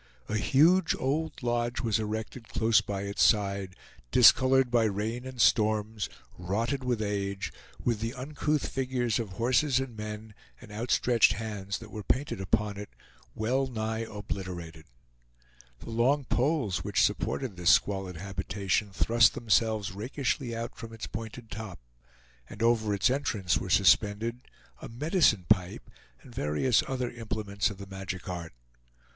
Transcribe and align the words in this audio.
A 0.27 0.37
huge 0.37 0.95
old 0.97 1.43
lodge 1.43 1.81
was 1.81 1.99
erected 1.99 2.47
close 2.49 2.81
by 2.81 3.03
its 3.03 3.21
side, 3.21 3.75
discolored 4.09 4.71
by 4.71 4.85
rain 4.85 5.27
and 5.27 5.39
storms, 5.39 6.09
rotted 6.39 6.83
with 6.83 7.03
age, 7.03 7.53
with 7.85 7.99
the 7.99 8.15
uncouth 8.15 8.67
figures 8.67 9.19
of 9.19 9.33
horses 9.33 9.79
and 9.79 9.95
men, 9.95 10.33
and 10.59 10.71
outstretched 10.71 11.33
hands 11.33 11.77
that 11.77 11.91
were 11.91 12.01
painted 12.01 12.41
upon 12.41 12.77
it, 12.77 12.89
well 13.35 13.67
nigh 13.67 13.99
obliterated. 13.99 14.85
The 15.77 15.91
long 15.91 16.25
poles 16.25 16.83
which 16.83 17.03
supported 17.03 17.55
this 17.55 17.69
squalid 17.69 18.17
habitation 18.17 18.89
thrust 18.91 19.35
themselves 19.35 19.91
rakishly 19.91 20.55
out 20.55 20.73
from 20.75 20.93
its 20.93 21.05
pointed 21.05 21.51
top, 21.51 21.77
and 22.49 22.63
over 22.63 22.95
its 22.95 23.11
entrance 23.11 23.59
were 23.59 23.69
suspended 23.69 24.41
a 24.81 24.89
"medicine 24.89 25.45
pipe" 25.47 25.91
and 26.23 26.33
various 26.33 26.81
other 26.87 27.11
implements 27.11 27.69
of 27.69 27.77
the 27.77 27.85
magic 27.85 28.27
art. 28.27 28.53